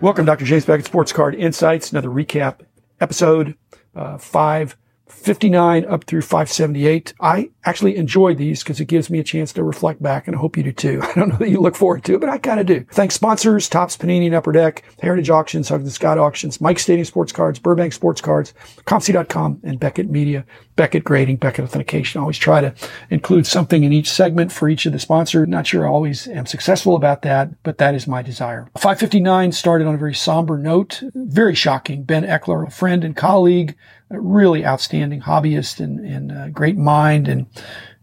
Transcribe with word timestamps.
Welcome, 0.00 0.24
Dr. 0.24 0.46
James 0.46 0.64
Beckett, 0.64 0.86
Sports 0.86 1.12
Card 1.12 1.34
Insights, 1.34 1.92
another 1.92 2.08
recap 2.08 2.60
episode, 3.02 3.54
uh, 3.94 4.16
five 4.16 4.74
59 5.10 5.84
up 5.86 6.04
through 6.04 6.22
578. 6.22 7.14
I 7.20 7.50
actually 7.64 7.96
enjoy 7.96 8.34
these 8.34 8.62
because 8.62 8.80
it 8.80 8.86
gives 8.86 9.10
me 9.10 9.18
a 9.18 9.24
chance 9.24 9.52
to 9.52 9.64
reflect 9.64 10.02
back 10.02 10.26
and 10.26 10.36
I 10.36 10.38
hope 10.38 10.56
you 10.56 10.62
do 10.62 10.72
too. 10.72 11.00
I 11.04 11.12
don't 11.14 11.28
know 11.28 11.36
that 11.36 11.50
you 11.50 11.60
look 11.60 11.76
forward 11.76 12.04
to 12.04 12.14
it, 12.14 12.20
but 12.20 12.28
I 12.28 12.38
kind 12.38 12.60
of 12.60 12.66
do. 12.66 12.84
Thanks 12.92 13.14
sponsors, 13.14 13.68
Topps 13.68 13.96
Panini 13.96 14.26
and 14.26 14.34
Upper 14.34 14.52
Deck, 14.52 14.82
Heritage 15.00 15.30
Auctions, 15.30 15.68
Huggins 15.68 15.88
and 15.88 15.94
Scott 15.94 16.18
Auctions, 16.18 16.60
Mike 16.60 16.78
Stadium 16.78 17.04
Sports 17.04 17.32
Cards, 17.32 17.58
Burbank 17.58 17.92
Sports 17.92 18.20
Cards, 18.20 18.54
ComC.com, 18.86 19.60
and 19.62 19.78
Beckett 19.78 20.10
Media, 20.10 20.44
Beckett 20.76 21.04
Grading, 21.04 21.36
Beckett 21.36 21.64
Authentication. 21.64 22.18
I 22.18 22.22
always 22.22 22.38
try 22.38 22.60
to 22.60 22.74
include 23.10 23.46
something 23.46 23.84
in 23.84 23.92
each 23.92 24.10
segment 24.10 24.52
for 24.52 24.68
each 24.68 24.86
of 24.86 24.92
the 24.92 24.98
sponsors. 24.98 25.48
Not 25.48 25.66
sure 25.66 25.86
I 25.86 25.90
always 25.90 26.26
am 26.28 26.46
successful 26.46 26.96
about 26.96 27.22
that, 27.22 27.62
but 27.62 27.78
that 27.78 27.94
is 27.94 28.06
my 28.06 28.22
desire. 28.22 28.68
559 28.78 29.52
started 29.52 29.86
on 29.86 29.94
a 29.94 29.98
very 29.98 30.14
somber 30.14 30.56
note. 30.56 31.02
Very 31.14 31.54
shocking. 31.54 32.04
Ben 32.04 32.24
Eckler, 32.24 32.66
a 32.66 32.70
friend 32.70 33.04
and 33.04 33.16
colleague, 33.16 33.76
a 34.10 34.20
really 34.20 34.66
outstanding 34.66 35.20
hobbyist 35.20 35.80
and, 35.80 36.00
and 36.00 36.54
great 36.54 36.76
mind 36.76 37.28
and 37.28 37.46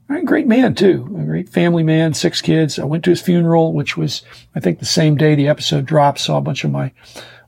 a 0.10 0.24
great 0.24 0.48
man 0.48 0.74
too, 0.74 1.16
a 1.20 1.24
great 1.24 1.50
family 1.50 1.84
man, 1.84 2.14
six 2.14 2.42
kids. 2.42 2.80
I 2.80 2.86
went 2.86 3.04
to 3.04 3.10
his 3.10 3.22
funeral, 3.22 3.74
which 3.74 3.98
was, 3.98 4.22
I 4.56 4.60
think 4.60 4.80
the 4.80 4.86
same 4.86 5.18
day 5.18 5.36
the 5.36 5.50
episode 5.50 5.86
dropped, 5.86 6.20
saw 6.20 6.38
a 6.38 6.42
bunch 6.42 6.64
of 6.64 6.72
my 6.72 6.94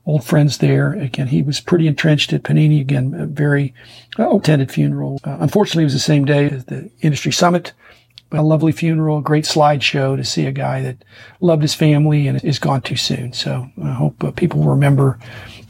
old 0.06 0.24
friends 0.24 0.58
there. 0.58 0.92
Again, 0.92 1.28
he 1.28 1.42
was 1.42 1.60
pretty 1.60 1.86
entrenched 1.86 2.32
at 2.32 2.42
Panini. 2.42 2.80
Again, 2.80 3.14
a 3.14 3.26
very 3.26 3.74
uh, 4.18 4.36
attended 4.36 4.70
funeral. 4.70 5.20
Uh, 5.24 5.38
unfortunately, 5.40 5.84
it 5.84 5.86
was 5.86 5.92
the 5.94 6.00
same 6.00 6.24
day 6.24 6.50
as 6.50 6.66
the 6.66 6.90
industry 7.00 7.32
summit. 7.32 7.72
But 8.28 8.40
a 8.40 8.42
lovely 8.42 8.70
funeral, 8.70 9.18
a 9.18 9.22
great 9.22 9.44
slideshow 9.44 10.16
to 10.16 10.22
see 10.22 10.46
a 10.46 10.52
guy 10.52 10.82
that 10.82 11.04
loved 11.40 11.62
his 11.62 11.74
family 11.74 12.28
and 12.28 12.42
is 12.44 12.60
gone 12.60 12.80
too 12.80 12.94
soon. 12.94 13.32
So 13.32 13.68
I 13.82 13.92
hope 13.92 14.22
uh, 14.22 14.30
people 14.30 14.62
remember 14.62 15.18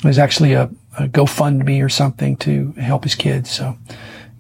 there's 0.03 0.19
actually 0.19 0.53
a, 0.53 0.71
a 0.99 1.09
GoFundMe 1.09 1.85
or 1.85 1.89
something 1.89 2.37
to 2.39 2.73
help 2.73 3.05
his 3.05 3.15
kids. 3.15 3.51
So 3.51 3.77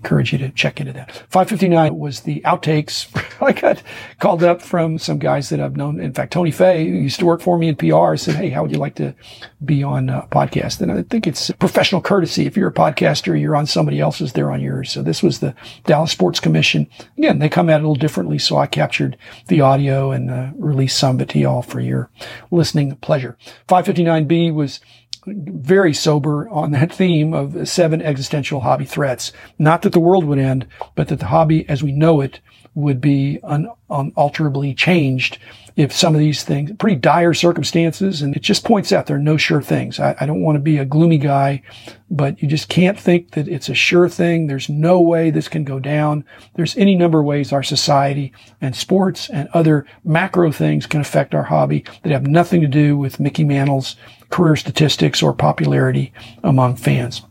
encourage 0.02 0.32
you 0.32 0.38
to 0.38 0.48
check 0.50 0.80
into 0.80 0.94
that. 0.94 1.12
559 1.28 1.94
was 1.98 2.20
the 2.20 2.40
outtakes. 2.40 3.06
I 3.42 3.52
got 3.52 3.82
called 4.18 4.42
up 4.42 4.62
from 4.62 4.98
some 4.98 5.18
guys 5.18 5.50
that 5.50 5.60
I've 5.60 5.76
known. 5.76 6.00
In 6.00 6.14
fact, 6.14 6.32
Tony 6.32 6.50
Fay, 6.50 6.88
who 6.88 6.96
used 6.96 7.20
to 7.20 7.26
work 7.26 7.42
for 7.42 7.58
me 7.58 7.68
in 7.68 7.76
PR, 7.76 8.16
said, 8.16 8.36
Hey, 8.36 8.48
how 8.48 8.62
would 8.62 8.72
you 8.72 8.78
like 8.78 8.94
to 8.94 9.14
be 9.62 9.82
on 9.82 10.08
a 10.08 10.26
podcast? 10.30 10.80
And 10.80 10.90
I 10.90 11.02
think 11.02 11.26
it's 11.26 11.50
professional 11.52 12.00
courtesy. 12.00 12.46
If 12.46 12.56
you're 12.56 12.68
a 12.68 12.72
podcaster, 12.72 13.38
you're 13.38 13.56
on 13.56 13.66
somebody 13.66 14.00
else's, 14.00 14.32
they're 14.32 14.50
on 14.50 14.62
yours. 14.62 14.90
So 14.90 15.02
this 15.02 15.22
was 15.22 15.40
the 15.40 15.54
Dallas 15.84 16.12
Sports 16.12 16.40
Commission. 16.40 16.88
Again, 17.18 17.38
they 17.38 17.50
come 17.50 17.68
at 17.68 17.80
it 17.80 17.84
a 17.84 17.86
little 17.88 17.94
differently. 17.94 18.38
So 18.38 18.56
I 18.56 18.66
captured 18.66 19.18
the 19.48 19.60
audio 19.60 20.12
and 20.12 20.30
uh, 20.30 20.50
released 20.56 20.98
some 20.98 21.16
of 21.16 21.22
it 21.22 21.28
to 21.30 21.38
y'all 21.38 21.62
for 21.62 21.80
your 21.80 22.08
listening 22.50 22.96
pleasure. 22.96 23.36
559B 23.68 24.54
was 24.54 24.80
very 25.26 25.92
sober 25.94 26.48
on 26.48 26.72
that 26.72 26.92
theme 26.92 27.34
of 27.34 27.68
seven 27.68 28.02
existential 28.02 28.60
hobby 28.60 28.84
threats. 28.84 29.32
Not 29.58 29.82
that 29.82 29.92
the 29.92 30.00
world 30.00 30.24
would 30.24 30.38
end, 30.38 30.66
but 30.94 31.08
that 31.08 31.18
the 31.18 31.26
hobby 31.26 31.68
as 31.68 31.82
we 31.82 31.92
know 31.92 32.20
it 32.20 32.40
would 32.74 33.00
be 33.00 33.40
un- 33.42 33.70
unalterably 33.88 34.74
changed 34.74 35.38
if 35.76 35.92
some 35.92 36.14
of 36.14 36.20
these 36.20 36.44
things, 36.44 36.72
pretty 36.78 36.96
dire 36.96 37.32
circumstances, 37.32 38.22
and 38.22 38.36
it 38.36 38.42
just 38.42 38.64
points 38.64 38.92
out 38.92 39.06
there 39.06 39.16
are 39.16 39.20
no 39.20 39.36
sure 39.36 39.62
things. 39.62 39.98
I, 39.98 40.14
I 40.20 40.26
don't 40.26 40.42
want 40.42 40.56
to 40.56 40.60
be 40.60 40.78
a 40.78 40.84
gloomy 40.84 41.18
guy, 41.18 41.62
but 42.10 42.42
you 42.42 42.48
just 42.48 42.68
can't 42.68 42.98
think 42.98 43.30
that 43.32 43.48
it's 43.48 43.68
a 43.68 43.74
sure 43.74 44.08
thing. 44.08 44.46
There's 44.46 44.68
no 44.68 45.00
way 45.00 45.30
this 45.30 45.48
can 45.48 45.64
go 45.64 45.78
down. 45.78 46.24
There's 46.54 46.76
any 46.76 46.96
number 46.96 47.20
of 47.20 47.26
ways 47.26 47.52
our 47.52 47.62
society 47.62 48.32
and 48.60 48.74
sports 48.76 49.30
and 49.30 49.48
other 49.54 49.86
macro 50.04 50.52
things 50.52 50.86
can 50.86 51.00
affect 51.00 51.34
our 51.34 51.44
hobby 51.44 51.84
that 52.02 52.12
have 52.12 52.26
nothing 52.26 52.60
to 52.60 52.68
do 52.68 52.96
with 52.98 53.20
Mickey 53.20 53.44
Mantle's 53.44 53.96
career 54.28 54.56
statistics 54.56 55.22
or 55.22 55.32
popularity 55.32 56.12
among 56.42 56.76
fans. 56.76 57.22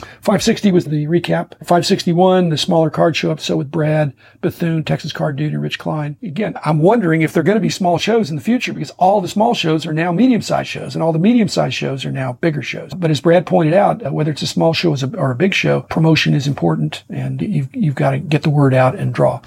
560 0.00 0.72
was 0.72 0.84
the 0.86 1.06
recap. 1.06 1.54
561, 1.58 2.50
the 2.50 2.58
smaller 2.58 2.90
card 2.90 3.16
show 3.16 3.30
up. 3.30 3.40
So 3.40 3.56
with 3.56 3.70
Brad 3.70 4.12
Bethune, 4.40 4.84
Texas 4.84 5.12
Card 5.12 5.36
Dude, 5.36 5.52
and 5.52 5.62
Rich 5.62 5.78
Klein. 5.78 6.16
Again, 6.22 6.56
I'm 6.64 6.80
wondering 6.80 7.22
if 7.22 7.32
they're 7.32 7.42
going 7.42 7.56
to 7.56 7.60
be 7.60 7.70
small 7.70 7.98
shows 7.98 8.30
in 8.30 8.36
the 8.36 8.42
future 8.42 8.72
because 8.72 8.90
all 8.92 9.20
the 9.20 9.28
small 9.28 9.54
shows 9.54 9.86
are 9.86 9.92
now 9.92 10.12
medium-sized 10.12 10.68
shows 10.68 10.94
and 10.94 11.02
all 11.02 11.12
the 11.12 11.18
medium-sized 11.18 11.74
shows 11.74 12.04
are 12.04 12.12
now 12.12 12.34
bigger 12.34 12.62
shows. 12.62 12.94
But 12.94 13.10
as 13.10 13.20
Brad 13.20 13.46
pointed 13.46 13.74
out, 13.74 14.04
uh, 14.04 14.10
whether 14.10 14.30
it's 14.30 14.42
a 14.42 14.46
small 14.46 14.72
show 14.72 14.96
or 15.16 15.30
a 15.30 15.36
big 15.36 15.54
show, 15.54 15.82
promotion 15.82 16.34
is 16.34 16.46
important 16.46 17.04
and 17.08 17.40
you've, 17.40 17.74
you've 17.74 17.94
got 17.94 18.10
to 18.10 18.18
get 18.18 18.42
the 18.42 18.50
word 18.50 18.74
out 18.74 18.94
and 18.94 19.14
draw. 19.14 19.40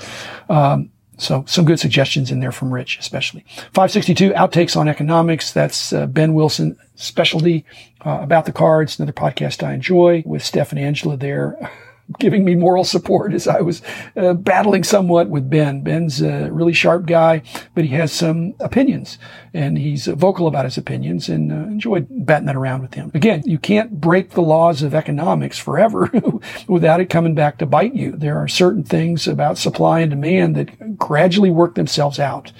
Um, 0.49 0.89
so 1.17 1.45
some 1.47 1.65
good 1.65 1.79
suggestions 1.79 2.31
in 2.31 2.39
there 2.39 2.51
from 2.51 2.73
Rich, 2.73 2.97
especially. 2.99 3.45
562 3.73 4.31
outtakes 4.31 4.75
on 4.75 4.87
economics. 4.87 5.53
That's 5.53 5.93
uh, 5.93 6.07
Ben 6.07 6.33
Wilson 6.33 6.77
specialty 6.95 7.65
uh, 8.05 8.19
about 8.21 8.45
the 8.45 8.51
cards. 8.51 8.99
Another 8.99 9.13
podcast 9.13 9.63
I 9.63 9.73
enjoy 9.73 10.23
with 10.25 10.43
Steph 10.43 10.71
and 10.71 10.79
Angela 10.79 11.17
there. 11.17 11.71
giving 12.19 12.43
me 12.43 12.55
moral 12.55 12.83
support 12.83 13.33
as 13.33 13.47
I 13.47 13.61
was 13.61 13.81
uh, 14.15 14.33
battling 14.33 14.83
somewhat 14.83 15.29
with 15.29 15.49
Ben. 15.49 15.81
Ben's 15.81 16.21
a 16.21 16.51
really 16.51 16.73
sharp 16.73 17.05
guy, 17.05 17.41
but 17.73 17.85
he 17.85 17.91
has 17.91 18.11
some 18.11 18.55
opinions 18.59 19.17
and 19.53 19.77
he's 19.77 20.07
vocal 20.07 20.47
about 20.47 20.65
his 20.65 20.77
opinions 20.77 21.29
and 21.29 21.51
uh, 21.51 21.55
enjoyed 21.55 22.07
batting 22.09 22.47
that 22.47 22.55
around 22.55 22.81
with 22.81 22.93
him. 22.93 23.11
Again, 23.13 23.41
you 23.45 23.57
can't 23.57 24.01
break 24.01 24.31
the 24.31 24.41
laws 24.41 24.81
of 24.81 24.93
economics 24.93 25.57
forever 25.57 26.11
without 26.67 26.99
it 26.99 27.09
coming 27.09 27.35
back 27.35 27.57
to 27.59 27.65
bite 27.65 27.95
you. 27.95 28.11
There 28.11 28.37
are 28.37 28.47
certain 28.47 28.83
things 28.83 29.27
about 29.27 29.57
supply 29.57 30.01
and 30.01 30.09
demand 30.09 30.55
that 30.55 30.97
gradually 30.97 31.51
work 31.51 31.75
themselves 31.75 32.19
out. 32.19 32.51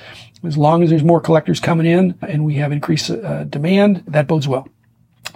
As 0.44 0.58
long 0.58 0.84
as 0.84 0.90
there's 0.90 1.04
more 1.04 1.22
collectors 1.22 1.60
coming 1.60 1.86
in 1.86 2.16
and 2.22 2.44
we 2.44 2.56
have 2.56 2.72
increased 2.72 3.10
uh, 3.10 3.46
demand, 3.46 4.04
that 4.08 4.28
bodes 4.28 4.48
well. 4.48 4.68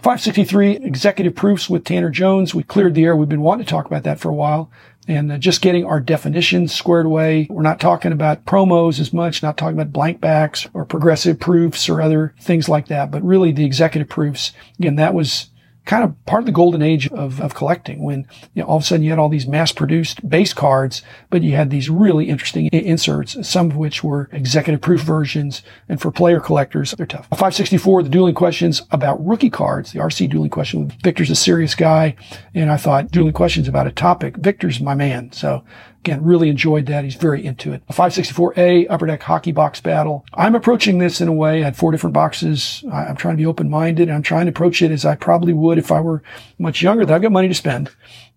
563 0.07 0.77
executive 0.77 1.35
proofs 1.35 1.69
with 1.69 1.83
Tanner 1.83 2.09
Jones. 2.09 2.55
We 2.55 2.63
cleared 2.63 2.95
the 2.95 3.03
air. 3.03 3.13
We've 3.13 3.27
been 3.27 3.41
wanting 3.41 3.65
to 3.65 3.69
talk 3.69 3.87
about 3.87 4.03
that 4.03 4.21
for 4.21 4.29
a 4.29 4.33
while 4.33 4.71
and 5.05 5.29
uh, 5.29 5.37
just 5.37 5.61
getting 5.61 5.83
our 5.83 5.99
definitions 5.99 6.73
squared 6.73 7.05
away. 7.05 7.45
We're 7.49 7.61
not 7.61 7.81
talking 7.81 8.13
about 8.13 8.45
promos 8.45 9.01
as 9.01 9.11
much, 9.11 9.43
not 9.43 9.57
talking 9.57 9.77
about 9.77 9.91
blank 9.91 10.21
backs 10.21 10.65
or 10.73 10.85
progressive 10.85 11.41
proofs 11.41 11.89
or 11.89 12.01
other 12.01 12.33
things 12.39 12.69
like 12.69 12.87
that, 12.87 13.11
but 13.11 13.21
really 13.21 13.51
the 13.51 13.65
executive 13.65 14.07
proofs. 14.07 14.53
Again, 14.79 14.95
that 14.95 15.13
was 15.13 15.49
kind 15.87 16.03
of 16.03 16.25
part 16.25 16.41
of 16.41 16.45
the 16.45 16.51
golden 16.51 16.81
age 16.81 17.07
of, 17.09 17.39
of 17.41 17.55
collecting 17.55 18.03
when 18.03 18.27
you 18.53 18.61
know, 18.61 18.67
all 18.67 18.77
of 18.77 18.83
a 18.83 18.85
sudden 18.85 19.03
you 19.03 19.09
had 19.09 19.17
all 19.17 19.29
these 19.29 19.47
mass 19.47 19.71
produced 19.71 20.27
base 20.29 20.53
cards, 20.53 21.01
but 21.29 21.41
you 21.41 21.55
had 21.55 21.69
these 21.69 21.89
really 21.89 22.29
interesting 22.29 22.67
inserts, 22.67 23.47
some 23.47 23.71
of 23.71 23.77
which 23.77 24.03
were 24.03 24.29
executive 24.33 24.81
proof 24.81 25.01
versions. 25.01 25.63
And 25.87 25.99
for 25.99 26.11
player 26.11 26.41
collectors, 26.41 26.91
they're 26.91 27.05
tough. 27.05 27.27
564, 27.29 28.03
the 28.03 28.09
dueling 28.09 28.35
questions 28.35 28.81
about 28.91 29.25
rookie 29.25 29.49
cards, 29.49 29.93
the 29.93 29.99
RC 29.99 30.29
dueling 30.29 30.49
question. 30.49 30.91
Victor's 31.03 31.29
a 31.29 31.35
serious 31.35 31.73
guy. 31.73 32.15
And 32.53 32.69
I 32.69 32.77
thought 32.77 33.09
dueling 33.09 33.33
questions 33.33 33.67
about 33.67 33.87
a 33.87 33.91
topic. 33.91 34.35
Victor's 34.37 34.81
my 34.81 34.93
man. 34.93 35.31
So 35.31 35.63
Again, 36.07 36.23
really 36.23 36.47
enjoyed 36.47 36.85
that. 36.85 37.03
He's 37.03 37.15
very 37.15 37.45
into 37.45 37.73
it. 37.73 37.83
A 37.89 37.93
564A 37.93 38.87
Upper 38.89 39.07
Deck 39.07 39.23
Hockey 39.23 39.51
Box 39.51 39.81
Battle. 39.81 40.25
I'm 40.33 40.55
approaching 40.55 40.99
this 40.99 41.19
in 41.19 41.27
a 41.27 41.33
way. 41.33 41.59
I 41.61 41.65
had 41.65 41.75
four 41.75 41.91
different 41.91 42.13
boxes. 42.13 42.81
I'm 42.89 43.17
trying 43.17 43.33
to 43.33 43.41
be 43.41 43.45
open-minded. 43.45 44.09
I'm 44.09 44.21
trying 44.21 44.45
to 44.45 44.51
approach 44.51 44.81
it 44.81 44.89
as 44.89 45.03
I 45.03 45.15
probably 45.15 45.51
would 45.51 45.77
if 45.77 45.91
I 45.91 45.99
were 45.99 46.23
much 46.59 46.81
younger. 46.81 47.05
That 47.05 47.15
I've 47.15 47.21
got 47.21 47.33
money 47.33 47.49
to 47.49 47.53
spend, 47.53 47.89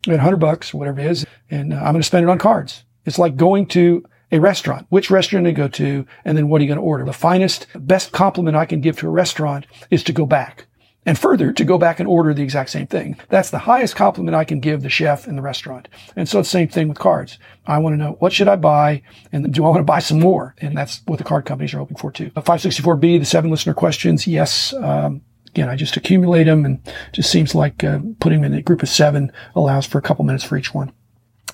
at 0.09 0.15
100 0.15 0.39
bucks, 0.39 0.75
whatever 0.75 0.99
it 0.99 1.07
is, 1.07 1.25
and 1.49 1.73
uh, 1.73 1.77
I'm 1.77 1.93
going 1.93 2.01
to 2.01 2.03
spend 2.03 2.25
it 2.25 2.29
on 2.29 2.39
cards. 2.39 2.83
It's 3.05 3.21
like 3.21 3.37
going 3.37 3.67
to 3.67 4.05
a 4.33 4.41
restaurant. 4.41 4.87
Which 4.89 5.09
restaurant 5.09 5.47
to 5.47 5.53
go 5.53 5.69
to, 5.69 6.07
and 6.25 6.37
then 6.37 6.49
what 6.49 6.61
are 6.61 6.65
you 6.65 6.69
going 6.69 6.81
to 6.81 6.85
order? 6.85 7.05
The 7.05 7.13
finest, 7.13 7.69
best 7.77 8.11
compliment 8.11 8.57
I 8.57 8.67
can 8.67 8.81
give 8.81 8.99
to 8.99 9.07
a 9.07 9.11
restaurant 9.11 9.67
is 9.93 10.03
to 10.05 10.13
go 10.13 10.27
back. 10.27 10.67
And 11.07 11.19
further, 11.19 11.51
to 11.53 11.65
go 11.65 11.79
back 11.79 11.99
and 11.99 12.07
order 12.07 12.35
the 12.35 12.43
exact 12.43 12.69
same 12.69 12.87
thing. 12.87 13.19
That's 13.31 13.51
the 13.51 13.59
highest 13.59 13.97
compliment 13.97 14.35
I 14.35 14.45
can 14.45 14.61
give 14.61 14.83
the 14.83 14.91
chef 14.91 15.27
in 15.27 15.37
the 15.37 15.43
restaurant. 15.43 15.89
And 16.15 16.29
so 16.29 16.41
it's 16.41 16.49
the 16.51 16.59
same 16.59 16.69
thing 16.69 16.89
with 16.89 16.99
cards. 16.99 17.39
I 17.67 17.79
want 17.79 17.95
to 17.95 17.97
know 17.97 18.17
what 18.19 18.35
should 18.35 18.49
I 18.49 18.57
buy 18.57 19.03
and 19.33 19.53
do 19.53 19.65
I 19.65 19.69
want 19.69 19.81
to 19.81 19.85
buy 19.85 20.01
some 20.01 20.21
more? 20.21 20.55
And 20.59 20.77
that's 20.77 21.01
what 21.07 21.17
the 21.17 21.25
card 21.25 21.47
companies 21.47 21.73
are 21.73 21.79
hoping 21.79 21.97
for 21.97 22.13
too. 22.13 22.31
564B, 22.31 23.19
the 23.19 23.25
seven 23.25 23.51
listener 23.51 23.73
questions. 23.73 24.27
Yes. 24.27 24.75
Um, 24.75 25.23
again, 25.49 25.71
I 25.71 25.77
just 25.77 25.97
accumulate 25.97 26.45
them 26.45 26.67
and 26.67 26.81
just 27.13 27.31
seems 27.31 27.55
like 27.55 27.83
uh, 27.83 28.01
putting 28.21 28.43
them 28.43 28.53
in 28.53 28.59
a 28.59 28.63
group 28.63 28.83
of 28.83 28.89
seven 28.91 29.33
allows 29.55 29.87
for 29.87 29.97
a 29.97 30.03
couple 30.03 30.25
minutes 30.27 30.45
for 30.45 30.59
each 30.59 30.75
one. 30.75 30.93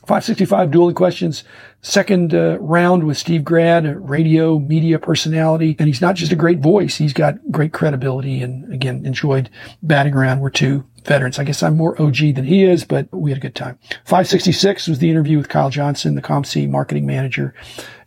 565 0.06 0.70
dueling 0.70 0.94
questions. 0.94 1.42
Second 1.82 2.32
uh, 2.32 2.58
round 2.60 3.04
with 3.04 3.18
Steve 3.18 3.42
Grad, 3.42 4.08
radio 4.08 4.58
media 4.60 5.00
personality. 5.00 5.74
And 5.80 5.88
he's 5.88 6.00
not 6.00 6.14
just 6.14 6.30
a 6.30 6.36
great 6.36 6.60
voice. 6.60 6.96
He's 6.96 7.12
got 7.12 7.34
great 7.50 7.72
credibility 7.72 8.40
and 8.40 8.72
again, 8.72 9.04
enjoyed 9.04 9.50
batting 9.82 10.14
around. 10.14 10.40
We're 10.40 10.50
two 10.50 10.84
veterans. 11.04 11.40
I 11.40 11.44
guess 11.44 11.62
I'm 11.62 11.76
more 11.76 12.00
OG 12.00 12.34
than 12.36 12.44
he 12.44 12.62
is, 12.62 12.84
but 12.84 13.12
we 13.12 13.32
had 13.32 13.38
a 13.38 13.40
good 13.40 13.56
time. 13.56 13.78
566 14.04 14.86
was 14.86 15.00
the 15.00 15.10
interview 15.10 15.38
with 15.38 15.48
Kyle 15.48 15.70
Johnson, 15.70 16.14
the 16.14 16.22
ComC 16.22 16.68
marketing 16.68 17.06
manager. 17.06 17.52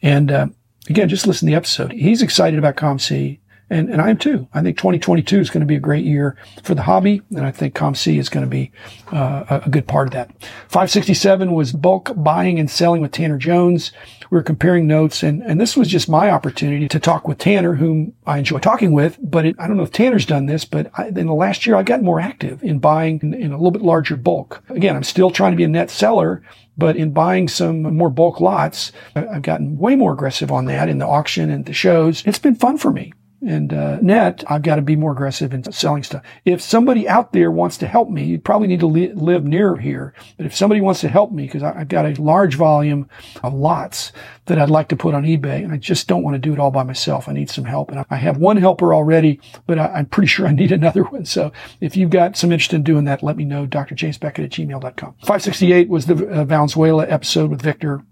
And, 0.01 0.31
uh, 0.31 0.47
again, 0.89 1.09
just 1.09 1.27
listen 1.27 1.47
to 1.47 1.51
the 1.51 1.57
episode. 1.57 1.91
He's 1.91 2.21
excited 2.21 2.57
about 2.57 2.77
ComC 2.77 3.39
And, 3.69 3.89
and 3.89 4.01
I 4.01 4.09
am 4.09 4.17
too. 4.17 4.47
I 4.53 4.61
think 4.61 4.77
2022 4.77 5.39
is 5.39 5.49
going 5.49 5.61
to 5.61 5.67
be 5.67 5.75
a 5.75 5.79
great 5.79 6.05
year 6.05 6.35
for 6.63 6.73
the 6.73 6.81
hobby. 6.81 7.21
And 7.31 7.45
I 7.45 7.51
think 7.51 7.75
COMC 7.75 8.17
is 8.17 8.29
going 8.29 8.45
to 8.45 8.49
be 8.49 8.71
uh, 9.11 9.61
a 9.65 9.69
good 9.69 9.87
part 9.87 10.07
of 10.07 10.13
that. 10.13 10.31
567 10.69 11.51
was 11.51 11.71
bulk 11.71 12.11
buying 12.15 12.59
and 12.59 12.69
selling 12.69 13.01
with 13.01 13.11
Tanner 13.11 13.37
Jones. 13.37 13.91
We 14.29 14.37
were 14.37 14.43
comparing 14.43 14.87
notes 14.87 15.23
and, 15.23 15.41
and 15.43 15.59
this 15.59 15.75
was 15.75 15.87
just 15.87 16.09
my 16.09 16.29
opportunity 16.29 16.87
to 16.87 16.99
talk 16.99 17.27
with 17.27 17.37
Tanner, 17.37 17.75
whom 17.75 18.13
I 18.25 18.39
enjoy 18.39 18.59
talking 18.59 18.91
with. 18.91 19.17
But 19.21 19.45
it, 19.45 19.55
I 19.59 19.67
don't 19.67 19.77
know 19.77 19.83
if 19.83 19.91
Tanner's 19.91 20.25
done 20.25 20.45
this, 20.45 20.65
but 20.65 20.91
I, 20.97 21.07
in 21.07 21.27
the 21.27 21.33
last 21.33 21.65
year, 21.65 21.75
I 21.75 21.83
got 21.83 22.01
more 22.01 22.19
active 22.19 22.63
in 22.63 22.79
buying 22.79 23.19
in, 23.21 23.33
in 23.33 23.51
a 23.51 23.57
little 23.57 23.71
bit 23.71 23.81
larger 23.81 24.15
bulk. 24.15 24.63
Again, 24.69 24.95
I'm 24.95 25.03
still 25.03 25.31
trying 25.31 25.51
to 25.51 25.57
be 25.57 25.63
a 25.63 25.67
net 25.67 25.89
seller, 25.89 26.43
but 26.77 26.95
in 26.95 27.11
buying 27.11 27.47
some 27.47 27.81
more 27.81 28.09
bulk 28.09 28.39
lots, 28.39 28.91
I've 29.15 29.41
gotten 29.41 29.77
way 29.77 29.95
more 29.95 30.13
aggressive 30.13 30.51
on 30.51 30.65
that 30.65 30.89
in 30.89 30.97
the 30.97 31.07
auction 31.07 31.49
and 31.49 31.65
the 31.65 31.73
shows. 31.73 32.23
It's 32.25 32.39
been 32.39 32.55
fun 32.55 32.77
for 32.77 32.91
me. 32.91 33.13
And 33.41 33.73
uh, 33.73 33.99
net, 34.01 34.43
I've 34.49 34.63
got 34.63 34.75
to 34.75 34.81
be 34.81 34.97
more 34.97 35.13
aggressive 35.13 35.53
in 35.53 35.71
selling 35.71 36.03
stuff. 36.03 36.23
If 36.43 36.61
somebody 36.61 37.07
out 37.07 37.31
there 37.31 37.51
wants 37.51 37.77
to 37.77 37.87
help 37.87 38.09
me, 38.09 38.25
you 38.25 38.39
probably 38.39 38.67
need 38.67 38.81
to 38.81 38.87
li- 38.87 39.13
live 39.13 39.45
near 39.45 39.77
here. 39.77 40.13
But 40.35 40.45
if 40.45 40.55
somebody 40.55 40.81
wants 40.81 40.99
to 41.01 41.09
help 41.09 41.31
me, 41.31 41.45
because 41.45 41.63
I've 41.63 41.87
got 41.87 42.05
a 42.05 42.21
large 42.21 42.55
volume 42.55 43.09
of 43.41 43.53
lots 43.53 44.11
that 44.47 44.59
I'd 44.59 44.69
like 44.69 44.89
to 44.89 44.97
put 44.97 45.13
on 45.13 45.23
eBay, 45.23 45.63
and 45.63 45.71
I 45.71 45.77
just 45.77 46.07
don't 46.07 46.23
want 46.23 46.35
to 46.35 46.39
do 46.39 46.51
it 46.51 46.59
all 46.59 46.71
by 46.71 46.83
myself. 46.83 47.29
I 47.29 47.33
need 47.33 47.49
some 47.49 47.63
help. 47.63 47.91
And 47.91 48.03
I 48.09 48.15
have 48.17 48.37
one 48.37 48.57
helper 48.57 48.93
already, 48.93 49.39
but 49.67 49.79
I, 49.79 49.99
am 49.99 50.07
pretty 50.07 50.27
sure 50.27 50.45
I 50.45 50.51
need 50.51 50.71
another 50.73 51.03
one. 51.03 51.23
So 51.25 51.53
if 51.79 51.95
you've 51.95 52.09
got 52.09 52.35
some 52.35 52.51
interest 52.51 52.73
in 52.73 52.83
doing 52.83 53.05
that, 53.05 53.23
let 53.23 53.37
me 53.37 53.45
know. 53.45 53.65
Dr. 53.65 53.95
James 53.95 54.17
Beckett 54.17 54.45
at 54.45 54.51
gmail.com. 54.51 55.15
568 55.19 55.87
was 55.87 56.07
the 56.07 56.27
uh, 56.27 56.43
Valenzuela 56.43 57.07
episode 57.07 57.49
with 57.49 57.61
Victor 57.61 58.03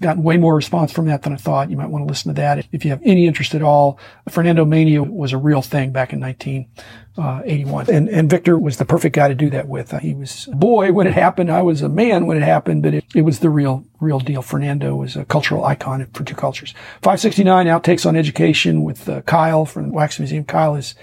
gotten 0.00 0.22
way 0.22 0.36
more 0.36 0.54
response 0.54 0.92
from 0.92 1.06
that 1.06 1.22
than 1.22 1.32
I 1.32 1.36
thought. 1.36 1.70
You 1.70 1.76
might 1.76 1.90
want 1.90 2.02
to 2.02 2.08
listen 2.08 2.34
to 2.34 2.40
that 2.40 2.66
if 2.72 2.84
you 2.84 2.90
have 2.90 3.02
any 3.04 3.26
interest 3.26 3.54
at 3.54 3.62
all. 3.62 3.98
Fernando 4.28 4.64
Mania 4.64 5.02
was 5.02 5.32
a 5.32 5.38
real 5.38 5.62
thing 5.62 5.92
back 5.92 6.12
in 6.12 6.20
1981. 6.20 7.84
Uh, 7.88 7.92
and, 7.92 8.08
and 8.08 8.30
Victor 8.30 8.58
was 8.58 8.78
the 8.78 8.84
perfect 8.84 9.14
guy 9.14 9.28
to 9.28 9.34
do 9.34 9.50
that 9.50 9.68
with. 9.68 9.92
Uh, 9.92 9.98
he 9.98 10.14
was 10.14 10.48
a 10.50 10.56
boy 10.56 10.92
when 10.92 11.06
it 11.06 11.12
happened. 11.12 11.50
I 11.50 11.62
was 11.62 11.82
a 11.82 11.88
man 11.88 12.26
when 12.26 12.38
it 12.38 12.42
happened, 12.42 12.82
but 12.82 12.94
it, 12.94 13.04
it 13.14 13.22
was 13.22 13.40
the 13.40 13.50
real, 13.50 13.84
real 14.00 14.20
deal. 14.20 14.42
Fernando 14.42 14.96
was 14.96 15.16
a 15.16 15.24
cultural 15.26 15.64
icon 15.64 16.06
for 16.14 16.24
two 16.24 16.34
cultures. 16.34 16.72
569 17.02 17.66
outtakes 17.66 18.06
on 18.06 18.16
education 18.16 18.82
with 18.82 19.08
uh, 19.08 19.20
Kyle 19.22 19.66
from 19.66 19.88
the 19.88 19.92
Wax 19.92 20.18
Museum. 20.18 20.44
Kyle 20.44 20.76
is 20.76 20.94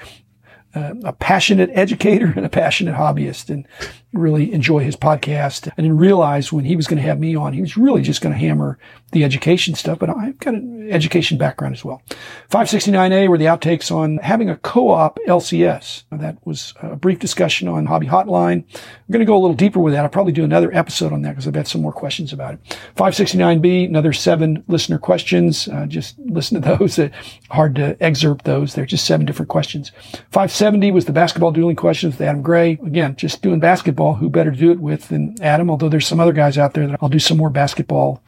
uh, 0.76 0.94
a 1.04 1.14
passionate 1.14 1.70
educator 1.74 2.34
and 2.36 2.46
a 2.46 2.50
passionate 2.50 2.96
hobbyist 2.96 3.50
and 3.50 3.68
really 4.14 4.54
enjoy 4.54 4.80
his 4.80 4.96
podcast. 4.96 5.68
I 5.78 5.82
didn't 5.82 5.98
realize 5.98 6.52
when 6.52 6.66
he 6.66 6.76
was 6.76 6.88
going 6.88 6.98
to 6.98 7.08
have 7.08 7.20
me 7.20 7.36
on, 7.36 7.54
he 7.54 7.62
was 7.62 7.78
really 7.78 8.02
just 8.02 8.22
going 8.22 8.34
to 8.34 8.40
hammer 8.40 8.78
the 9.12 9.24
education 9.24 9.74
stuff, 9.74 10.00
but 10.00 10.10
I've 10.10 10.38
got 10.40 10.54
an 10.54 10.92
education 10.92 11.38
background 11.38 11.74
as 11.74 11.86
well. 11.86 12.02
569A 12.50 13.30
were 13.30 13.38
the 13.38 13.46
outtakes 13.46 13.90
on 13.90 14.18
having 14.18 14.50
a 14.50 14.58
co-op 14.58 15.18
LCS. 15.28 16.04
That 16.12 16.38
was 16.46 16.74
a 16.82 16.96
brief 16.96 17.20
discussion 17.20 17.68
on 17.68 17.86
Hobby 17.86 18.08
Hotline. 18.08 18.64
I'm 18.74 19.12
going 19.12 19.20
to 19.20 19.26
go 19.26 19.38
a 19.38 19.40
little 19.40 19.56
deeper 19.56 19.80
with 19.80 19.94
that. 19.94 20.04
I'll 20.04 20.10
probably 20.10 20.34
do 20.34 20.44
another 20.44 20.74
episode 20.76 21.14
on 21.14 21.22
that 21.22 21.32
because 21.32 21.48
I've 21.48 21.56
had 21.56 21.68
some 21.68 21.82
more 21.82 21.94
questions 21.94 22.34
about 22.34 22.56
it. 22.56 22.80
569B, 22.98 23.86
another 23.88 24.12
seven 24.12 24.64
listener 24.68 24.98
questions. 24.98 25.68
Uh, 25.70 25.86
just 25.86 26.18
listen 26.20 26.62
to 26.62 26.78
those. 26.78 27.00
Uh, 27.00 27.10
hard 27.50 27.76
to 27.76 27.96
excerpt 28.02 28.44
those. 28.44 28.74
They're 28.74 28.86
just 28.86 29.06
seven 29.06 29.26
different 29.26 29.50
questions. 29.50 29.92
570 30.32 30.92
was 30.92 31.06
the 31.06 31.14
basketball 31.14 31.52
dueling 31.52 31.78
questions 31.78 32.14
with 32.16 32.28
Adam 32.28 32.42
Gray. 32.42 32.72
Again, 32.86 33.16
just 33.16 33.42
doing 33.42 33.60
basketball. 33.60 33.97
Who 33.98 34.30
better 34.30 34.52
to 34.52 34.58
do 34.58 34.72
it 34.72 34.80
with 34.80 35.10
than 35.10 35.36
Adam? 35.42 35.70
Although 35.70 35.90
there's 35.90 36.08
some 36.08 36.20
other 36.20 36.34
guys 36.34 36.58
out 36.58 36.74
there 36.74 36.88
that 36.88 37.00
I'll 37.02 37.10
do 37.10 37.20
some 37.20 37.38
more 37.38 37.50
basketball 37.50 38.24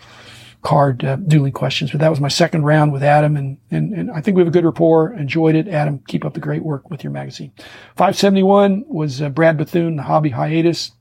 card 0.61 1.05
uh, 1.05 1.15
dueling 1.15 1.53
questions. 1.53 1.91
But 1.91 2.01
that 2.01 2.09
was 2.09 2.19
my 2.19 2.27
second 2.27 2.63
round 2.63 2.91
with 2.91 3.03
Adam, 3.03 3.37
and, 3.37 3.57
and, 3.71 3.93
and 3.93 4.11
I 4.11 4.21
think 4.21 4.35
we 4.35 4.41
have 4.41 4.47
a 4.47 4.51
good 4.51 4.65
rapport. 4.65 5.13
Enjoyed 5.13 5.55
it. 5.55 5.67
Adam, 5.67 5.99
keep 6.07 6.25
up 6.25 6.33
the 6.33 6.39
great 6.39 6.63
work 6.63 6.89
with 6.89 7.03
your 7.03 7.11
magazine. 7.11 7.53
571 7.95 8.85
was 8.87 9.21
uh, 9.21 9.29
Brad 9.29 9.57
Bethune, 9.57 9.95
the 9.95 10.03
hobby 10.03 10.31
hiatus. 10.31 10.91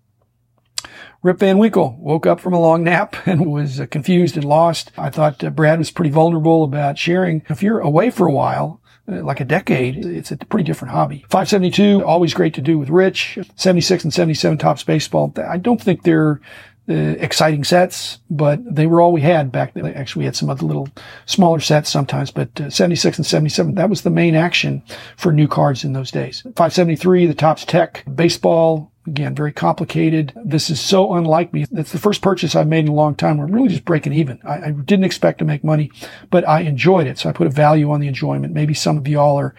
Rip 1.20 1.40
Van 1.40 1.58
Winkle 1.58 1.96
woke 1.98 2.26
up 2.26 2.38
from 2.38 2.52
a 2.52 2.60
long 2.60 2.84
nap 2.84 3.16
and 3.26 3.50
was 3.50 3.80
uh, 3.80 3.86
confused 3.86 4.36
and 4.36 4.44
lost. 4.44 4.92
I 4.96 5.10
thought 5.10 5.42
uh, 5.42 5.50
Brad 5.50 5.78
was 5.78 5.90
pretty 5.90 6.10
vulnerable 6.10 6.62
about 6.64 6.98
sharing. 6.98 7.42
If 7.48 7.62
you're 7.62 7.80
away 7.80 8.10
for 8.10 8.26
a 8.26 8.32
while, 8.32 8.80
like 9.08 9.40
a 9.40 9.44
decade, 9.44 10.04
it's 10.04 10.30
a 10.30 10.36
pretty 10.36 10.64
different 10.64 10.92
hobby. 10.92 11.24
572, 11.30 12.04
always 12.04 12.34
great 12.34 12.54
to 12.54 12.60
do 12.60 12.78
with 12.78 12.90
Rich. 12.90 13.38
76 13.56 14.04
and 14.04 14.12
77 14.12 14.58
Topps 14.58 14.84
baseball. 14.84 15.32
I 15.36 15.56
don't 15.56 15.80
think 15.80 16.02
they're 16.02 16.40
uh, 16.88 17.16
exciting 17.18 17.64
sets, 17.64 18.18
but 18.30 18.60
they 18.64 18.86
were 18.86 19.00
all 19.00 19.12
we 19.12 19.20
had 19.20 19.52
back 19.52 19.74
then. 19.74 19.86
Actually, 19.86 20.20
we 20.20 20.24
had 20.24 20.36
some 20.36 20.48
other 20.48 20.64
little 20.64 20.88
smaller 21.26 21.60
sets 21.60 21.90
sometimes, 21.90 22.30
but 22.30 22.60
uh, 22.60 22.70
76 22.70 23.18
and 23.18 23.26
77, 23.26 23.74
that 23.74 23.90
was 23.90 24.02
the 24.02 24.10
main 24.10 24.34
action 24.34 24.82
for 25.16 25.32
new 25.32 25.48
cards 25.48 25.84
in 25.84 25.92
those 25.92 26.10
days. 26.10 26.42
573, 26.42 27.26
the 27.26 27.34
Topps 27.34 27.64
Tek 27.64 28.04
baseball. 28.14 28.90
Again, 29.08 29.34
very 29.34 29.52
complicated. 29.52 30.32
This 30.36 30.68
is 30.68 30.78
so 30.78 31.14
unlike 31.14 31.52
me. 31.52 31.64
That's 31.70 31.92
the 31.92 31.98
first 31.98 32.20
purchase 32.20 32.54
I've 32.54 32.68
made 32.68 32.84
in 32.84 32.88
a 32.88 32.94
long 32.94 33.14
time 33.14 33.38
where 33.38 33.46
I'm 33.46 33.54
really 33.54 33.68
just 33.68 33.86
breaking 33.86 34.12
even. 34.12 34.38
I, 34.44 34.66
I 34.66 34.70
didn't 34.70 35.06
expect 35.06 35.38
to 35.38 35.46
make 35.46 35.64
money, 35.64 35.90
but 36.30 36.46
I 36.46 36.60
enjoyed 36.60 37.06
it. 37.06 37.18
So 37.18 37.30
I 37.30 37.32
put 37.32 37.46
a 37.46 37.50
value 37.50 37.90
on 37.90 38.00
the 38.00 38.06
enjoyment. 38.06 38.52
Maybe 38.52 38.74
some 38.74 38.98
of 38.98 39.08
y'all 39.08 39.38
are 39.38 39.54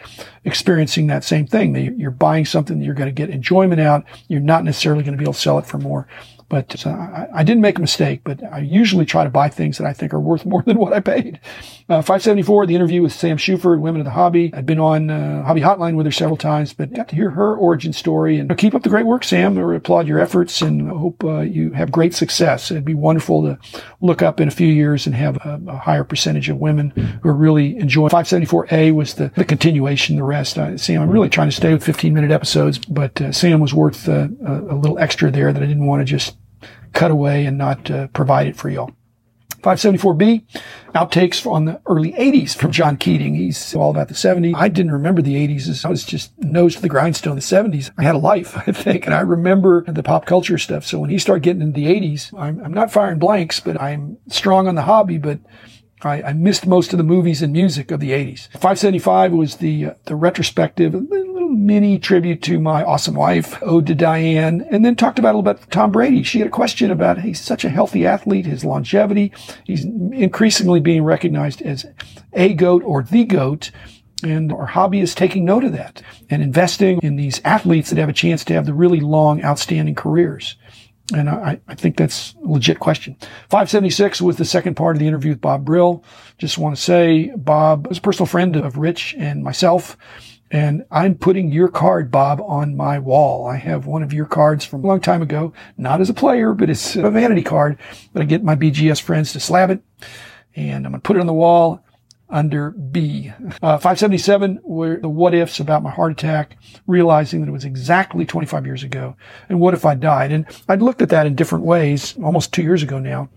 experiencing 0.45 1.07
that 1.07 1.23
same 1.23 1.47
thing. 1.47 1.75
You're 1.99 2.11
buying 2.11 2.45
something 2.45 2.77
that 2.77 2.85
you're 2.85 2.93
going 2.93 3.09
to 3.09 3.11
get 3.11 3.31
enjoyment 3.31 3.81
out. 3.81 4.05
You're 4.27 4.39
not 4.39 4.63
necessarily 4.63 5.01
going 5.01 5.13
to 5.13 5.17
be 5.17 5.25
able 5.25 5.33
to 5.33 5.39
sell 5.39 5.57
it 5.57 5.65
for 5.65 5.79
more. 5.79 6.07
But 6.49 6.85
uh, 6.85 6.89
I, 6.89 7.27
I, 7.35 7.43
didn't 7.43 7.61
make 7.61 7.77
a 7.77 7.81
mistake, 7.81 8.21
but 8.23 8.43
I 8.43 8.59
usually 8.59 9.05
try 9.05 9.23
to 9.23 9.29
buy 9.29 9.49
things 9.49 9.77
that 9.77 9.85
I 9.85 9.93
think 9.93 10.13
are 10.13 10.19
worth 10.19 10.45
more 10.47 10.63
than 10.63 10.77
what 10.77 10.93
I 10.93 10.99
paid. 10.99 11.39
Uh, 11.87 12.01
574, 12.01 12.65
the 12.65 12.75
interview 12.75 13.01
with 13.01 13.13
Sam 13.13 13.37
Shuford, 13.37 13.79
Women 13.79 14.01
of 14.01 14.05
the 14.05 14.11
Hobby. 14.11 14.51
I'd 14.53 14.65
been 14.65 14.79
on 14.79 15.09
uh, 15.09 15.43
Hobby 15.43 15.61
Hotline 15.61 15.95
with 15.95 16.05
her 16.05 16.11
several 16.11 16.37
times, 16.37 16.73
but 16.73 16.93
got 16.93 17.09
to 17.09 17.15
hear 17.15 17.31
her 17.31 17.55
origin 17.55 17.93
story. 17.93 18.37
And 18.37 18.55
keep 18.57 18.75
up 18.75 18.83
the 18.83 18.89
great 18.89 19.05
work, 19.05 19.23
Sam. 19.23 19.57
I 19.57 19.75
applaud 19.75 20.07
your 20.07 20.19
efforts 20.19 20.61
and 20.61 20.89
I 20.89 20.95
hope 20.95 21.23
uh, 21.23 21.39
you 21.39 21.71
have 21.71 21.91
great 21.91 22.13
success. 22.13 22.71
It'd 22.71 22.85
be 22.85 22.93
wonderful 22.93 23.43
to 23.43 23.59
look 24.01 24.21
up 24.21 24.39
in 24.39 24.47
a 24.47 24.51
few 24.51 24.67
years 24.67 25.05
and 25.05 25.15
have 25.15 25.37
a, 25.37 25.61
a 25.67 25.77
higher 25.77 26.03
percentage 26.03 26.49
of 26.49 26.57
women 26.57 26.91
who 27.21 27.29
are 27.29 27.33
really 27.33 27.77
enjoying. 27.77 28.09
574A 28.09 28.93
was 28.93 29.15
the, 29.15 29.31
the 29.35 29.45
continuation, 29.45 30.15
the 30.15 30.23
rest. 30.23 30.55
Sam, 30.55 31.01
I'm 31.01 31.09
really 31.09 31.29
trying 31.29 31.49
to 31.49 31.55
stay 31.55 31.73
with 31.73 31.83
15 31.83 32.13
minute 32.13 32.31
episodes, 32.31 32.77
but 32.77 33.21
uh, 33.21 33.31
Sam 33.31 33.59
was 33.59 33.73
worth 33.73 34.07
uh, 34.09 34.27
a 34.45 34.75
little 34.75 34.97
extra 34.99 35.31
there 35.31 35.51
that 35.53 35.61
I 35.61 35.65
didn't 35.65 35.85
want 35.85 36.01
to 36.01 36.05
just 36.05 36.35
cut 36.93 37.11
away 37.11 37.45
and 37.45 37.57
not 37.57 37.89
uh, 37.89 38.07
provide 38.07 38.47
it 38.47 38.55
for 38.55 38.69
y'all. 38.69 38.91
574B, 39.61 40.43
outtakes 40.95 41.45
on 41.49 41.65
the 41.65 41.81
early 41.85 42.13
80s 42.13 42.55
from 42.55 42.71
John 42.71 42.97
Keating. 42.97 43.35
He's 43.35 43.75
all 43.75 43.91
about 43.91 44.07
the 44.07 44.13
70s. 44.13 44.55
I 44.55 44.69
didn't 44.69 44.93
remember 44.93 45.21
the 45.21 45.35
80s. 45.35 45.83
I 45.85 45.89
was 45.89 46.05
just 46.05 46.31
nose 46.37 46.75
to 46.75 46.81
the 46.81 46.89
grindstone. 46.89 47.35
The 47.35 47.41
70s, 47.41 47.91
I 47.97 48.03
had 48.03 48.15
a 48.15 48.19
life, 48.19 48.55
I 48.67 48.71
think, 48.71 49.05
and 49.05 49.13
I 49.13 49.21
remember 49.21 49.83
the 49.85 50.03
pop 50.03 50.25
culture 50.25 50.57
stuff. 50.57 50.85
So 50.85 50.99
when 50.99 51.09
he 51.09 51.19
started 51.19 51.43
getting 51.43 51.61
into 51.61 51.79
the 51.79 51.87
80s, 51.87 52.37
I'm, 52.37 52.63
I'm 52.63 52.73
not 52.73 52.91
firing 52.91 53.19
blanks, 53.19 53.59
but 53.59 53.79
I'm 53.81 54.17
strong 54.29 54.67
on 54.67 54.75
the 54.75 54.83
hobby, 54.83 55.17
but 55.17 55.39
I, 56.01 56.21
I, 56.21 56.33
missed 56.33 56.65
most 56.65 56.93
of 56.93 56.97
the 56.97 57.03
movies 57.03 57.41
and 57.41 57.51
music 57.51 57.91
of 57.91 57.99
the 57.99 58.11
80s. 58.11 58.47
575 58.51 59.33
was 59.33 59.57
the 59.57 59.87
uh, 59.87 59.93
the 60.05 60.15
retrospective, 60.15 60.95
mini 61.65 61.99
tribute 61.99 62.41
to 62.43 62.59
my 62.59 62.83
awesome 62.83 63.15
wife, 63.15 63.61
Ode 63.61 63.87
to 63.87 63.95
Diane, 63.95 64.65
and 64.71 64.83
then 64.83 64.95
talked 64.95 65.19
about 65.19 65.35
a 65.35 65.37
little 65.37 65.53
bit 65.53 65.69
Tom 65.71 65.91
Brady. 65.91 66.23
She 66.23 66.39
had 66.39 66.47
a 66.47 66.51
question 66.51 66.89
about 66.91 67.21
he's 67.21 67.41
such 67.41 67.65
a 67.65 67.69
healthy 67.69 68.05
athlete, 68.05 68.45
his 68.45 68.65
longevity. 68.65 69.31
He's 69.65 69.85
increasingly 69.85 70.79
being 70.79 71.03
recognized 71.03 71.61
as 71.61 71.85
a 72.33 72.53
GOAT 72.53 72.83
or 72.83 73.03
the 73.03 73.25
GOAT. 73.25 73.71
And 74.23 74.51
our 74.51 74.65
hobby 74.65 74.99
is 74.99 75.15
taking 75.15 75.45
note 75.45 75.63
of 75.63 75.71
that 75.73 76.01
and 76.29 76.41
investing 76.41 76.99
in 77.01 77.15
these 77.15 77.41
athletes 77.45 77.89
that 77.89 77.99
have 77.99 78.09
a 78.09 78.13
chance 78.13 78.43
to 78.45 78.53
have 78.53 78.65
the 78.65 78.73
really 78.73 78.99
long, 78.99 79.43
outstanding 79.43 79.95
careers. 79.95 80.57
And 81.13 81.29
I, 81.29 81.59
I, 81.67 81.75
think 81.75 81.97
that's 81.97 82.35
a 82.43 82.47
legit 82.47 82.79
question. 82.79 83.15
576 83.49 84.21
was 84.21 84.37
the 84.37 84.45
second 84.45 84.75
part 84.75 84.95
of 84.95 84.99
the 84.99 85.07
interview 85.07 85.31
with 85.31 85.41
Bob 85.41 85.65
Brill. 85.65 86.03
Just 86.37 86.57
want 86.57 86.75
to 86.75 86.81
say 86.81 87.31
Bob 87.35 87.87
was 87.87 87.97
a 87.97 88.01
personal 88.01 88.27
friend 88.27 88.55
of 88.55 88.77
Rich 88.77 89.15
and 89.17 89.43
myself. 89.43 89.97
And 90.51 90.83
I'm 90.89 91.15
putting 91.15 91.51
your 91.51 91.67
card, 91.67 92.09
Bob, 92.09 92.41
on 92.41 92.75
my 92.75 92.97
wall. 92.97 93.47
I 93.47 93.57
have 93.57 93.85
one 93.85 94.01
of 94.01 94.13
your 94.13 94.25
cards 94.25 94.65
from 94.65 94.83
a 94.83 94.87
long 94.87 94.99
time 94.99 95.21
ago, 95.21 95.53
not 95.77 96.01
as 96.01 96.09
a 96.09 96.13
player, 96.13 96.53
but 96.53 96.69
it's 96.69 96.95
a 96.95 97.09
vanity 97.11 97.43
card. 97.43 97.77
But 98.13 98.23
I 98.23 98.25
get 98.25 98.43
my 98.43 98.55
BGS 98.55 99.01
friends 99.01 99.31
to 99.33 99.39
slab 99.39 99.69
it 99.69 99.81
and 100.55 100.85
I'm 100.85 100.91
going 100.91 101.01
to 101.01 101.07
put 101.07 101.17
it 101.17 101.21
on 101.21 101.27
the 101.27 101.33
wall 101.33 101.83
under 102.29 102.71
B. 102.71 103.31
Uh, 103.61 103.77
577 103.77 104.59
were 104.63 104.97
the 104.97 105.09
what 105.09 105.33
ifs 105.33 105.59
about 105.59 105.83
my 105.83 105.89
heart 105.89 106.11
attack, 106.11 106.57
realizing 106.85 107.41
that 107.41 107.47
it 107.47 107.53
was 107.53 107.65
exactly 107.65 108.25
25 108.25 108.65
years 108.65 108.83
ago. 108.83 109.15
And 109.47 109.59
what 109.59 109.73
if 109.73 109.85
I 109.85 109.95
died? 109.95 110.31
And 110.31 110.45
I'd 110.67 110.81
looked 110.81 111.01
at 111.01 111.09
that 111.09 111.25
in 111.25 111.35
different 111.35 111.65
ways 111.65 112.15
almost 112.23 112.53
two 112.53 112.61
years 112.61 112.83
ago 112.83 112.99
now 112.99 113.29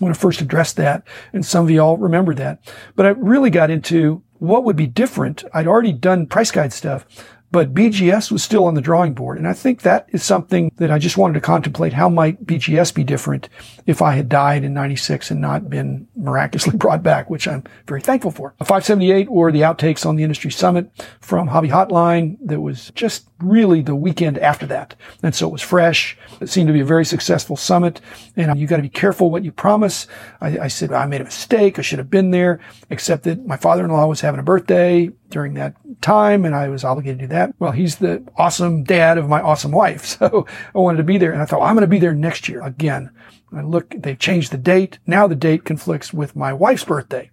when 0.00 0.10
I 0.10 0.14
first 0.14 0.40
addressed 0.40 0.76
that. 0.76 1.06
And 1.32 1.44
some 1.44 1.64
of 1.64 1.70
y'all 1.70 1.96
remember 1.96 2.34
that. 2.34 2.60
But 2.94 3.06
I 3.06 3.10
really 3.10 3.50
got 3.50 3.70
into 3.70 4.22
what 4.40 4.64
would 4.64 4.76
be 4.76 4.86
different? 4.86 5.44
I'd 5.54 5.68
already 5.68 5.92
done 5.92 6.26
price 6.26 6.50
guide 6.50 6.72
stuff, 6.72 7.06
but 7.52 7.74
BGS 7.74 8.30
was 8.30 8.42
still 8.42 8.64
on 8.64 8.74
the 8.74 8.80
drawing 8.80 9.12
board. 9.12 9.38
And 9.38 9.48
I 9.48 9.52
think 9.52 9.82
that 9.82 10.08
is 10.10 10.22
something 10.22 10.70
that 10.76 10.90
I 10.90 10.98
just 10.98 11.16
wanted 11.16 11.34
to 11.34 11.40
contemplate. 11.40 11.92
How 11.92 12.08
might 12.08 12.44
BGS 12.46 12.94
be 12.94 13.04
different 13.04 13.48
if 13.86 14.00
I 14.02 14.12
had 14.12 14.28
died 14.28 14.62
in 14.62 14.72
96 14.72 15.30
and 15.30 15.40
not 15.40 15.68
been 15.68 16.06
miraculously 16.16 16.76
brought 16.76 17.02
back, 17.02 17.28
which 17.28 17.48
I'm 17.48 17.64
very 17.86 18.00
thankful 18.00 18.30
for. 18.30 18.54
A 18.60 18.64
578 18.64 19.26
or 19.28 19.50
the 19.50 19.62
outtakes 19.62 20.06
on 20.06 20.16
the 20.16 20.22
industry 20.22 20.50
summit 20.50 20.90
from 21.20 21.48
Hobby 21.48 21.68
Hotline 21.68 22.36
that 22.44 22.60
was 22.60 22.92
just 22.94 23.28
really 23.40 23.82
the 23.82 23.96
weekend 23.96 24.38
after 24.38 24.66
that. 24.66 24.94
And 25.22 25.34
so 25.34 25.48
it 25.48 25.52
was 25.52 25.62
fresh. 25.62 26.16
It 26.40 26.48
seemed 26.48 26.68
to 26.68 26.72
be 26.72 26.80
a 26.80 26.84
very 26.84 27.04
successful 27.04 27.56
summit. 27.56 28.00
And 28.36 28.58
you 28.58 28.66
got 28.66 28.76
to 28.76 28.82
be 28.82 28.88
careful 28.88 29.30
what 29.30 29.44
you 29.44 29.50
promise. 29.50 30.06
I, 30.40 30.58
I 30.58 30.68
said, 30.68 30.92
I 30.92 31.06
made 31.06 31.20
a 31.20 31.24
mistake. 31.24 31.78
I 31.78 31.82
should 31.82 31.98
have 31.98 32.10
been 32.10 32.30
there, 32.30 32.60
except 32.90 33.24
that 33.24 33.46
my 33.46 33.56
father-in-law 33.56 34.06
was 34.06 34.20
having 34.20 34.40
a 34.40 34.44
birthday 34.44 35.10
during 35.30 35.54
that 35.54 35.74
time 36.00 36.44
and 36.44 36.54
I 36.54 36.68
was 36.68 36.84
obligated 36.84 37.20
to 37.20 37.24
do 37.26 37.28
that. 37.28 37.39
Well, 37.58 37.72
he's 37.72 37.96
the 37.96 38.24
awesome 38.36 38.84
dad 38.84 39.18
of 39.18 39.28
my 39.28 39.40
awesome 39.40 39.72
wife. 39.72 40.18
So 40.20 40.46
I 40.74 40.78
wanted 40.78 40.98
to 40.98 41.04
be 41.04 41.18
there 41.18 41.32
and 41.32 41.40
I 41.40 41.44
thought, 41.44 41.60
well, 41.60 41.68
I'm 41.68 41.74
going 41.74 41.82
to 41.82 41.86
be 41.86 41.98
there 41.98 42.14
next 42.14 42.48
year 42.48 42.62
again. 42.62 43.10
I 43.52 43.62
look, 43.62 43.94
they've 43.96 44.18
changed 44.18 44.52
the 44.52 44.58
date. 44.58 44.98
Now 45.06 45.26
the 45.26 45.34
date 45.34 45.64
conflicts 45.64 46.12
with 46.12 46.36
my 46.36 46.52
wife's 46.52 46.84
birthday. 46.84 47.30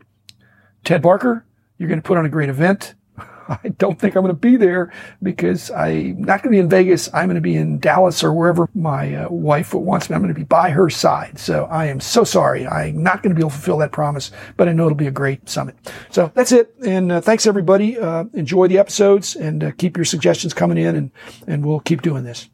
Ted 0.84 1.02
Barker, 1.02 1.46
you're 1.78 1.90
going 1.90 2.02
to 2.02 2.08
put 2.08 2.18
on 2.18 2.26
a 2.26 2.30
great 2.30 2.50
event. 2.50 2.96
I 3.64 3.70
don't 3.70 4.00
think 4.00 4.16
I'm 4.16 4.24
going 4.24 4.34
to 4.34 4.40
be 4.40 4.58
there 4.58 4.92
because 5.22 5.72
I'm 5.72 6.22
not 6.22 6.44
going 6.44 6.52
to 6.54 6.58
be 6.58 6.60
in 6.60 6.70
Vegas. 6.70 7.14
I'm 7.14 7.28
going 7.28 7.36
to 7.36 7.42
be 7.42 7.56
in 7.56 7.80
Dallas 7.80 8.24
or 8.24 8.34
wherever 8.34 8.70
my 8.74 9.16
uh, 9.16 9.30
wife 9.30 9.74
wants 9.74 10.10
me. 10.10 10.16
I'm 10.16 10.22
going 10.22 10.34
to 10.34 10.40
be 10.40 10.46
by 10.46 10.70
her 10.72 10.90
side. 10.90 11.40
So 11.40 11.66
I 11.66 11.86
am 11.86 12.00
so 12.00 12.24
sorry. 12.24 12.68
I'm 12.68 13.02
not 13.02 13.24
going 13.24 13.34
to 13.34 13.36
be 13.36 13.42
able 13.42 13.50
to 13.52 13.56
fulfill 13.56 13.78
that 13.80 13.92
promise, 13.92 14.32
but 14.56 14.68
I 14.68 14.74
know 14.74 14.86
it'll 14.86 14.96
be 14.96 15.08
a 15.08 15.12
great 15.12 15.50
summit. 15.50 15.76
So 16.12 16.32
that's 16.34 16.52
it. 16.52 16.74
And 16.86 17.12
uh, 17.12 17.22
thanks 17.22 17.48
everybody. 17.48 17.98
Uh, 17.98 18.26
enjoy 18.34 18.68
the 18.68 18.78
episodes 18.78 19.36
and 19.36 19.64
uh, 19.64 19.72
keep 19.72 19.98
your 19.98 20.06
suggestions 20.06 20.54
coming 20.54 20.78
in 20.78 20.96
and, 20.96 21.12
and 21.48 21.66
we'll 21.66 21.80
keep 21.80 22.02
doing 22.02 22.24
this. 22.24 22.50